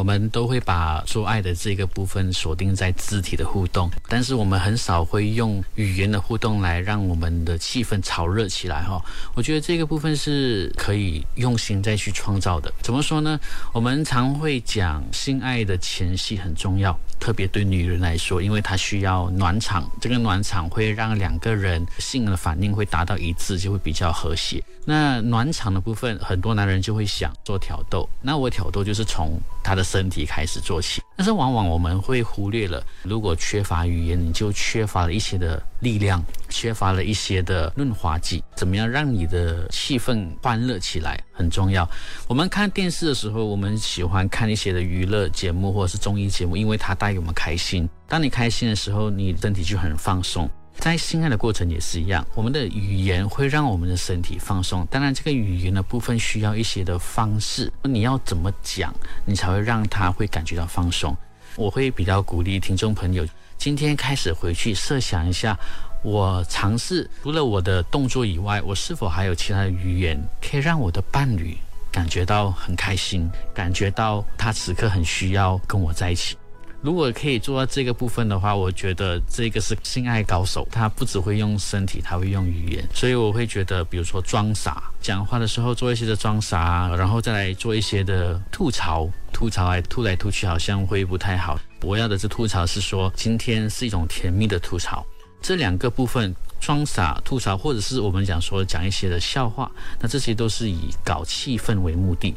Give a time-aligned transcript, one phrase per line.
[0.00, 8.98] 我们都会把做爱的这个部分锁定在肢体的互动，但是我们很少会用语言的互动来让我们的气氛炒热起来哈。
[9.34, 12.72] 我觉得这个部分是可以用心再去创造的。
[12.80, 13.38] 怎么说呢？
[13.74, 24.64] 我们常会讲性爱的前戏很重要，特别对女人来说，因为她需要暖场，这个暖场会让两个人性的反应会达到一致，就会比较和谐。
[24.86, 29.38] 那暖场的部分，很多男人就会想做挑逗，那我挑逗就是从
[29.70, 31.00] 他的身体开始做起。
[31.16, 38.42] 但是往往我们会忽略了，如果缺乏语言，你就缺乏了一些的力量，缺乏了一些的润滑剂。
[38.56, 41.88] 怎么样让你的气氛欢乐起来很重要。
[42.26, 47.88] 我们看电视的时候，我们喜欢看一些的娱乐节目或者是综艺节目，因为它带给我们开心。
[48.08, 50.50] 当你开心的时候，你身体就很放松。
[50.78, 54.86] 在性爱的过程也是一样，我们的语言会让我们的身体放松。
[54.90, 58.94] 当然，这个语言的部分需要一些的方式，你要怎么讲，
[59.26, 61.14] 你才会让他会感觉到放松。
[61.56, 63.26] 我会比较鼓励听众朋友，
[63.58, 65.58] 今天开始回去设想一下，
[66.02, 71.58] 我尝试除了我的动作以外，我是否还有其他的语言可以让我的伴侣
[71.92, 76.36] 感觉到很开心，感觉到他此刻很需要跟我在一起。
[76.82, 80.66] 如果可以做到这个部分的话，我觉得这个是性爱高手。
[80.72, 82.88] 他不只会用身体，他会用语言。
[82.94, 91.60] 所以我会觉得，比如说装傻，讲话的时候做一些的装傻，然后再来做一些的吐槽，吐槽来吐来吐去，好像会不太好。
[91.82, 95.04] 我要的是吐槽是说，今天是一种甜蜜的吐槽。
[95.42, 102.34] 这两个部分，装傻、吐槽，或者是我们讲说讲一些的笑话，那这些都是以搞气氛为目的。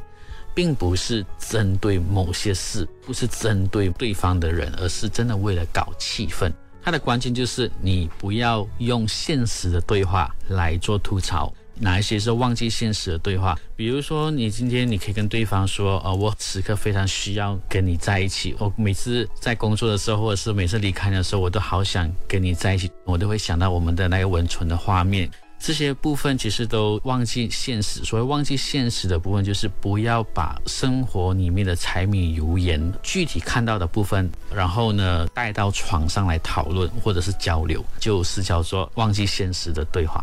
[0.55, 6.51] 并不是针对某些事，不是针对对方的人，而是真的为了搞气氛。
[6.81, 13.57] 它的关键就是你不要用现实的对话来做吐槽，哪一些是忘记现实的对话？
[13.75, 18.53] 比如说，你今天你可以跟对方说：“呃，我此刻非常需要跟你在一起。
[18.59, 25.29] 我每次在工作的时候，或者是每次离开的时候，我都好想跟你在一起，我都会想到我们的那个温存的画面。”
[25.63, 40.21] 这些部分其实都忘记现实，所谓忘记现实的部分，就是不要把生活里面的柴米油盐具体看到的部分，然后呢带到床上来讨论或者是交流，就是叫做忘记现实的对话。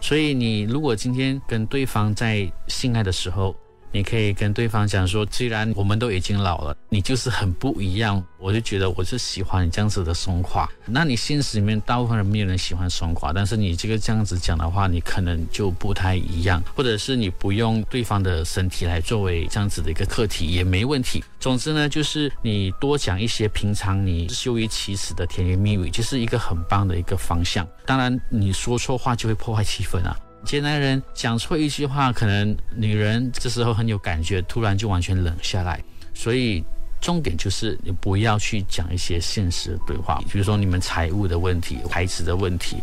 [0.00, 3.54] 所以你如果今天跟对方在性爱的时候，
[3.90, 10.68] 你可以跟对方讲说，既然我们都已经老了，你就是很不一样，我就觉得我是喜欢你这样子的松垮。
[10.86, 21.24] 那你现实里面大部分人没有人喜欢松垮，但是你这个这样子讲的话，你可能就不太一样，或者是你不用对方的身体来作为这样子的一个课题也没问题。
[21.40, 27.66] 总之呢，就是你多讲一些平常你羞于启齿的甜言蜜语，就是一个很棒的一个方向。
[27.86, 30.16] 当然，你说错话就会破坏气氛啊。
[30.48, 35.78] 接男人讲错一句话，可能女人这时候很有感觉，突然就完全冷下来。
[36.14, 36.64] 所以
[37.02, 42.78] 重点就是你不要去讲一些现实的对话，比如说你们财务的问题、孩子的问题，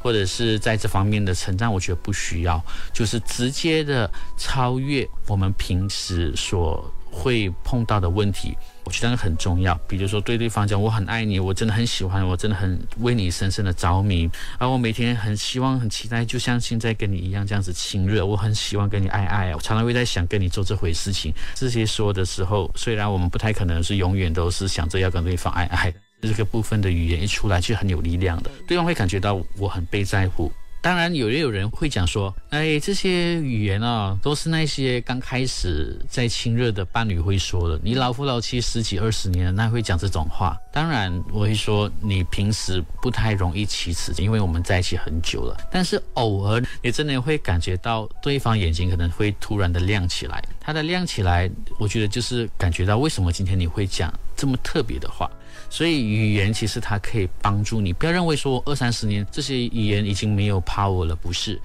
[0.00, 2.58] 或者是在这方面的成长，我觉得不需要，
[2.94, 8.56] 就是直接的超越我们平时所会碰到的问题。
[8.84, 14.28] 我觉得很重要，比如说对对方讲我很爱你，我真的很喜欢，我真的很为你深深的着迷，
[14.58, 21.32] 而我每天很希望、很期待，就像现在跟你一样这样子亲热，我很喜欢跟你爱爱，我常常会在想跟你做这回事情。
[21.54, 30.52] 这些说的时候，虽然我们不太可能是永远都是想着要跟对方爱爱，这个部分的语言一出来就很有力量的，对方会感觉到我很被在乎。
[30.82, 37.78] 当然，有也有人会讲说，哎，这些语言啊，都是那些刚开始在亲热的伴侣会说的。
[37.84, 40.56] 你老夫老妻十几二十年了，那会讲这种话？
[40.72, 45.56] 当然，我会说你平时不太容易启齿，因为我们在一起很久了。
[45.70, 50.42] 但是偶尔，你真的会感觉到对方眼睛可能会突然的亮起来。
[50.60, 55.30] 他的亮起来，我觉得就是感觉到为什么今天你会讲这么特别的话。
[55.70, 61.60] 所以语言其实它可以帮助你，不要认为说二三十年这些语言已经没有 power 了，不是，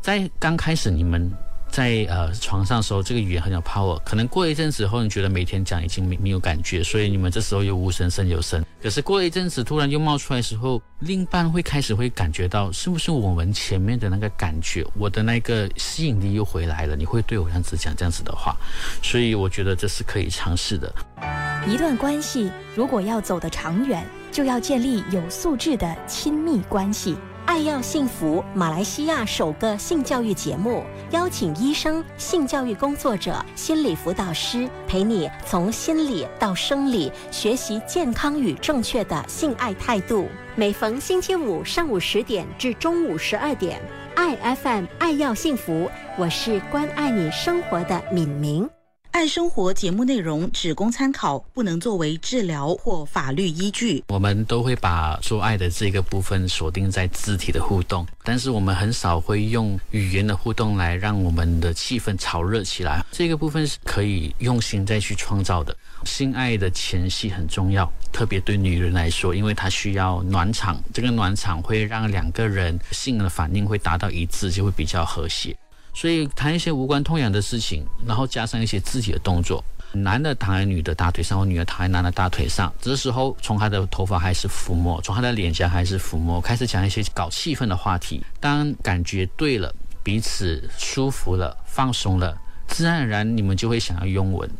[0.00, 1.32] 在刚开始你们。
[1.70, 4.00] 在呃床上的时候，这个语言很有 power。
[4.04, 8.64] 可能过一阵子后，你觉得每天讲已经没没有感觉，所以你们这时候又无声胜有声。
[8.80, 16.94] 可是过一阵子，突然又冒出来的时候，另一半会开始会感觉到，是不是我们前面的那个感觉，我的那个吸引力又回来了？
[16.94, 18.56] 你会对我这样子讲这样子的话，
[19.02, 20.94] 所以我觉得这是可以尝试的。
[21.66, 27.16] 一段关系如果要走得长远，就要建立有素质的亲密关系。
[27.46, 40.28] 爱要幸福，马来西亚首个性教育节目，邀请医生、性教育工作者、心理辅导师陪你从心理到生理学习健康与正确的性爱态度。
[40.54, 43.80] 每逢星期五上午十点至中午十二点，
[44.16, 48.68] 爱 FM 爱要幸福，我是关爱你生活的敏明。
[49.14, 54.02] 爱生活节目内容只供参考，不能作为治疗或法律依据。
[54.08, 63.04] 我们都会把做爱的这个部分锁定在肢体的互动，但是我们很少会用语言的互动来让我们的气氛炒热起来。
[63.12, 65.74] 这个部分是可以用心再去创造的。
[66.04, 75.56] 性爱的前戏很重要，特别对女人来说，因为她需要暖场，这个暖场会让两个人性的反应会达到一致，就会比较和谐。
[75.94, 88.20] 所以谈一些无关痛痒的事情，然后加上一些肢体的动作，男的躺在女的大腿上，或女的躺在男的大腿上，这时候从他的头发开始抚摸，从他的脸颊开始抚摸，开始讲一些搞气氛的话题。
[88.40, 92.36] 当感觉对了，彼此舒服了，放松了，
[92.66, 94.50] 自然而然你们就会想要拥吻，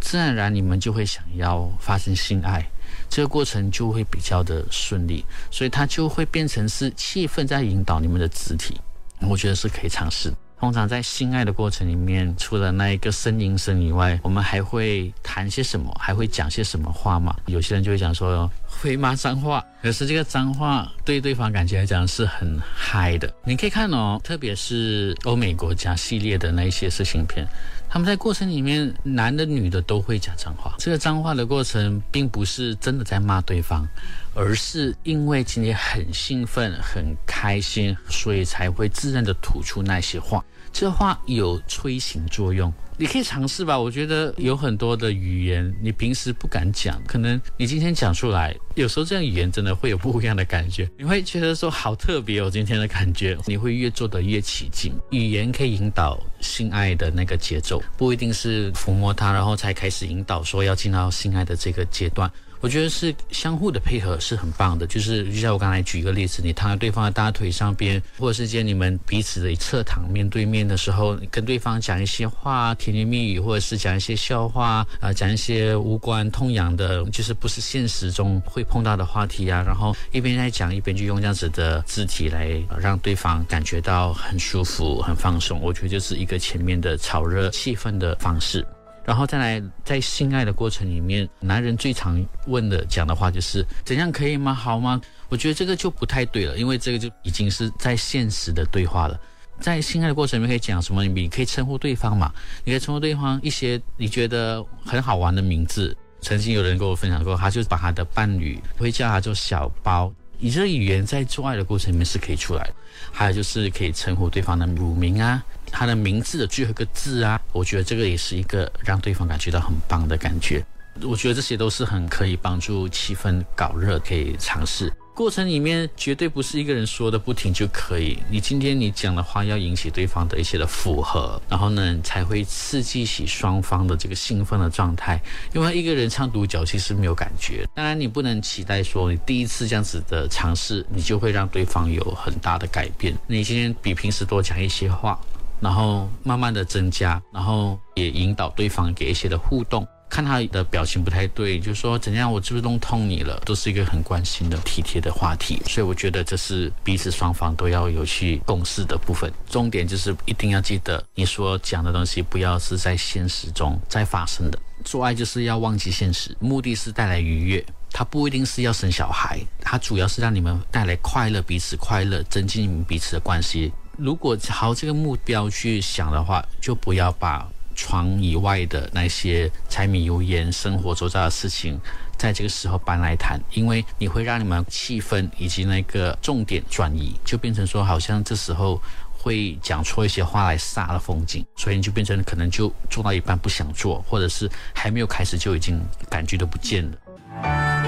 [0.00, 2.64] 自然而然你们就会想要发生性爱，
[3.10, 8.80] 这个过程就会比较的顺利，所以它就会变成是气氛在引导你们的肢体，
[9.28, 10.32] 我觉得是可以尝试。
[10.64, 15.94] 通常在性爱的过程里面，除了那一个呻吟声以外，我们还会谈些什么？
[16.00, 17.36] 还会讲些什么话吗？
[17.44, 23.30] 有些人就会讲说会骂脏话，可是这个脏话对对方感觉来讲是很嗨的。
[23.44, 27.46] 你可以看哦，特别是欧美国家系列的那一些色情片。
[27.90, 30.74] 他们在过程里面，男的、女的都会讲脏话。
[30.78, 33.86] 这个脏话的过程，并不是真的在骂对方，
[34.34, 40.42] 而是因为今天很兴奋、很开心，所以才会自然的吐出那些话。
[40.74, 43.78] 这话有催情作用，你可以尝试吧。
[43.78, 50.90] 我觉得有很多的语言，你平时不敢讲，可能你今天讲出来，有时候这样语言真的会有不一样的感觉。
[50.98, 54.92] 你会觉得说好特别哦，今天的感觉，你会越做得越起劲。
[55.12, 62.28] 语言可以引导性爱的那个节奏，不一定是抚摸它，然后才开始引导说要进到性爱的这个阶段。
[62.64, 82.50] 我觉得是相互的配合是很棒的，就是就像我刚才举一个例子，你躺在对方的大腿上边，或者是见你们彼此的侧躺面对面的时候，跟对方讲一些话，甜言蜜语，或者是讲一些笑话啊，讲一些无关痛痒的，就是不是现实中会碰到的话题啊，然后一边在讲，一边就用这样子的肢体来
[82.80, 85.60] 让对方感觉到很舒服、很放松。
[85.60, 88.66] 我觉得就是一个前面的炒热气氛的方式。
[89.04, 94.54] 然后再来，在性爱的过程里面，男人最常问的讲的话就是怎样可以吗？
[94.54, 95.00] 好吗？
[95.28, 99.20] 我觉得这个就不太对了，因为这个就已经是在现实的对话了。
[99.60, 101.04] 在性爱的过程里面可以讲什么？
[101.04, 102.32] 你可以称呼对方嘛？
[102.64, 105.96] 你可以称呼对方一些你觉得很好玩的名字。
[106.20, 110.12] 曾经有人跟我分享过，他就把他的伴侣会叫他做小包。
[110.38, 112.74] 你这个语言在做爱的过程里面是可以出来的。
[113.12, 115.44] 还有就是可以称呼对方的乳名啊。
[115.76, 120.64] 他的名字的最后一个字啊，我觉得这个也是一个让对方感觉到很棒的感觉。
[121.02, 124.92] 我觉得这些都是很可以帮助气氛搞热，可以尝试。
[125.12, 128.16] 过程里面绝对不是一个人说的不停就可以。
[128.30, 135.20] 你今天你讲的话要引起对方的一些的符合，然后呢才会刺激起双方的这个兴奋的状态。
[135.52, 137.66] 因为一个人唱独角戏是没有感觉。
[137.74, 143.12] 当然你不能期待说你第一次这样子的尝试，你就会让对方有很大的改变。
[143.26, 145.18] 你今天比平时多讲一些话。
[145.64, 153.40] 然后慢慢的增加，然后也引导对方给一些的互动，看他的表情不太对，就说怎样，我是不是弄痛你了？
[153.46, 155.62] 都是一个很关心的、体贴的话题。
[155.66, 159.32] 所以我觉得这是彼此双方都要有去共识的部分。
[159.48, 164.58] 重点就是一定要记得，你所讲的东西不要是在现实中在发生的。
[164.84, 173.72] 做爱就是要忘记现实，目的是带来愉悦，它不一定是要生小孩，它主要是让你们带来快乐，彼此快乐，增进你们彼此的关系。
[173.96, 181.78] 如果朝这个目标去想的话，就不要把床以外的那些柴米油盐、生活周遭的事情，
[182.16, 188.80] 在这个时候搬来谈，因为你会让你们气氛以及那个重点转移，就变成说好像这时候
[189.12, 196.98] 会讲错一些话来煞了风景，所以你就变成可能就做到一半不想做，或者是还没有开始就已经感觉都不见了。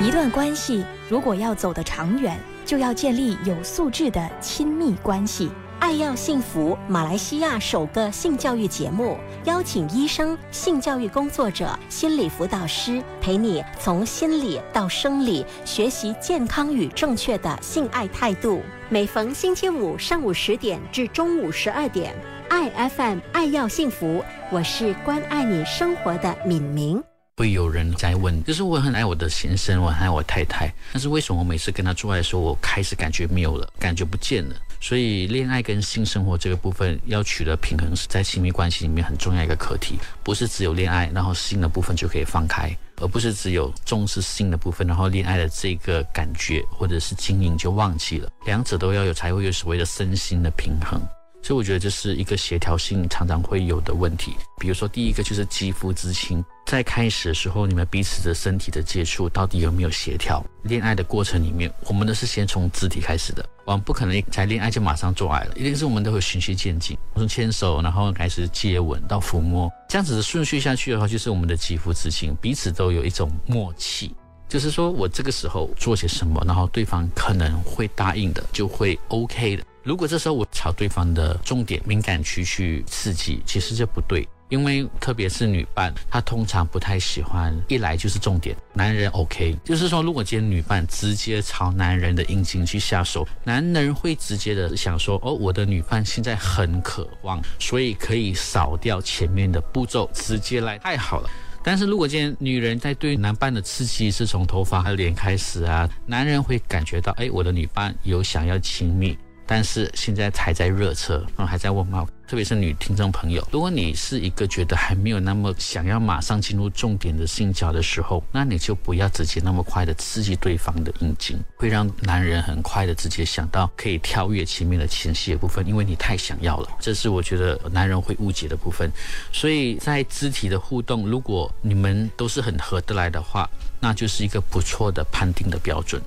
[0.01, 5.49] 一段关系如果要走得长远，就要建立有素质的亲密关系。
[5.87, 18.61] 爱要幸福，马来西亚首个性教育节目，邀请医生、性教育工作者、心理辅导师陪你从心理到生理学习健康与正确的性爱态度。
[18.89, 22.13] 每逢星期五上午十点至中午十二点，
[22.49, 27.01] 爱 FM 爱要幸福，我是关爱你生活的敏明。
[27.39, 34.57] 会有人在问，就是我很爱我的先生，我很爱我太太，但是为什么我每次跟他做爱的时候，我开始感觉没有了，感觉不见了？
[34.81, 39.99] 所以，恋爱跟性生活这个部分要取得平衡，是在亲密关系里面很重要一个课题。
[40.23, 48.31] 不是只有恋爱，然后性的部分就可以放开，而不是只有重视性的部分，然后恋爱的这个感觉或者是经营就忘记了。
[48.47, 50.99] 两者都要有，才会有所谓的身心的平衡。
[51.47, 54.35] 所以我觉得这是一个协调性常常会有的问题。
[54.59, 60.45] 比如说，第一个就是肌肤之亲，在开始的时候，你们彼此的身体的接触到底有没有协调？
[60.65, 74.13] 恋爱的过程里面，我们都是先从肢体开始的，我们不可能在恋爱就马上做爱了，一定是我们都会循序渐进，从牵手，然后开始接吻到抚摸，这样子的顺序下去的话，就是我们的肌肤之亲，彼此都有一种默契。
[74.49, 79.65] 就是说我这个时候做些什么，然后对方可能会答应的，就会 OK 的。
[79.83, 88.57] 如果这时候我朝对方的重点敏感区去刺激，其实这不对，因为特别是女伴，她通常不太喜欢一来就是重点。
[88.73, 101.31] 男人 OK，就是说如果今天女伴直接朝男人的阴茎去下手，男人会直接的想说，哦，我的女伴现在很渴望，所以可以少掉前面的步骤，直接来，太好了。
[101.67, 109.19] 但是如果今天女人在对男伴的刺激是从头发还有脸开始啊，男人会感觉到，哎，我的女伴有想要亲密。
[109.47, 128.91] 但是现在还在热车，然后还在问号，特别是女听众朋友，如果你是一个觉得还没有那么想要马上进入重点的性交的时候，那你就不要直接那么快的刺激对方的阴茎，会让男人很快的直接想到可以跳跃前面的前戏的部分，因为你太想要了，这是我觉得男人会误解的部分。
[129.33, 133.49] 所以在肢体的互动，如果你们都是很合得来的话，
[133.79, 136.03] 那就是一个不错的判定的标准。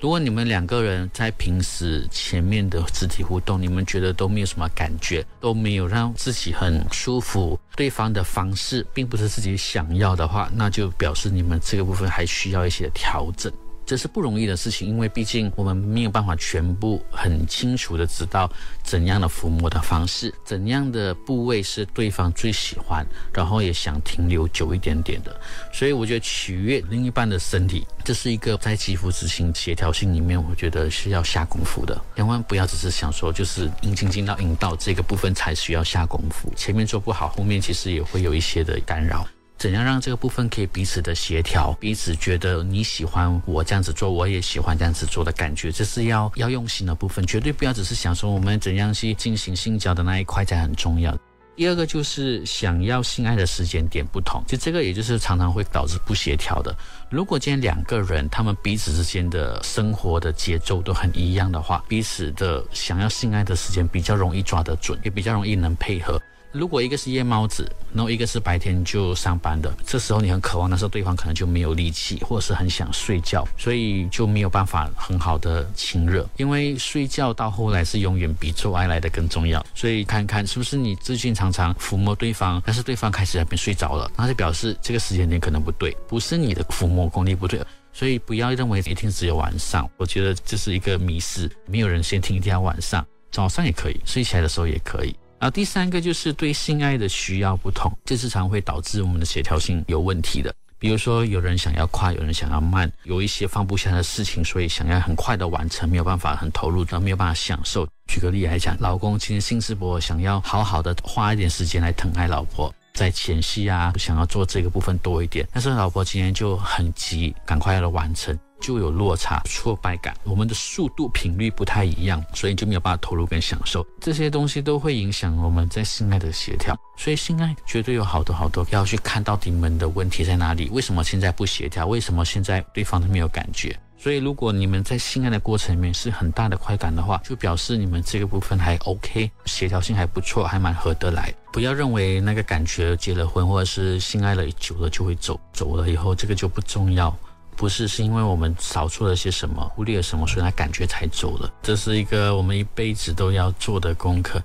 [0.00, 13.52] 如果你们两个人在平时前面的肢体互动，你们觉得都没有什么感觉，都没有让自己很舒服，对方的方式并不是自己想要的话，那就表示你们这个部分还需要一些调整。
[13.88, 18.50] 这是不容易的事情，因为毕竟我们没有办法全部很清楚的知道
[18.82, 25.34] 怎样的抚摸的方式，怎样的部位是对方最喜欢，然后也想停留久一点点的。
[25.72, 31.98] 所以我觉得取悦另一半的身体，这是一个在肌肤之心协调性里面，我觉得是要下功夫的。
[32.14, 39.26] 千万不要只是想说，就是阴茎进到阴道这个部分才需要下功夫，前面做不好，后面其实也会有一些的干扰。
[39.58, 51.12] 怎样让这个部分可以彼此的协调，彼此觉得你喜欢我这样子做，我也喜欢这样子做的感觉，这是要要用心的部分，绝对不要只是想说我们怎样去进行性交的那一块才很重要。
[51.56, 56.72] 第二个就是想要性爱的时间点不同，就这个也就是常常会导致不协调的。
[57.10, 66.16] 如果今天两个人他们彼此之间的生活的节奏都很一样的话，彼此的想要性爱的时间比较容易抓得准，也比较容易能配合。
[66.58, 76.28] 如果一个是夜猫子，然后一个是白天就上班的，这时候你很渴望，那时候对方可能就没有力气，或者是很想睡觉，所以就没有办法很好的亲热。
[76.36, 79.64] 因为睡觉到后来是永远比做爱来的更重要。
[79.72, 87.62] 所以看看是不是你最近常常抚摸对方，但是对方开始在边睡着了，那就表示这个时间点可能不对，不是你的抚摸功力不对。
[87.92, 91.50] 所以不要认为一定只有晚上，我觉得这是一个迷失。
[91.66, 95.14] 没有人先听一天晚上，早上也可以，睡起来的时候也可以。
[95.40, 100.52] 然后第三个就是对性爱的需要不同，这时常会导致我们的协调性有问题的。
[100.80, 107.86] 比如说，有人想要快，有人想要慢，有一些放不下的事情，所以想要很快的完成，没有办法很投入，没有办法享受。
[108.06, 118.36] 举个例来讲，老公今天兴致勃勃，想要好好的花一点时间来疼爱老婆，在前戏啊，想要做这个部分多一点，但是老婆今天就很急，赶快要完成。
[118.60, 123.86] 就有落差、挫败感，我们的速度频率不太一样，所以就没有办法投入跟享受。
[124.00, 126.78] 这些东西都会影响我们在性爱的协调。
[126.96, 131.86] 所以性爱绝对有好多好多要去看到底们的问题在哪里，为什么现在不协调？
[131.86, 133.78] 为什么现在对方都没有感觉？
[134.00, 141.34] 所以如果你们在性爱的过程里面是很大的快感的话，就表示你们这个部分还 OK，协调性还不错，还蛮合得来。
[141.52, 147.16] 不要认为那个感觉结了婚或者是性爱了久了就会走，走了以后这个就不重要。
[147.58, 151.52] 不是，是因为我们少做了些什么，忽略了什么，所以他感觉才走了。
[151.60, 154.40] 这是一个我们一辈子都要做的功课。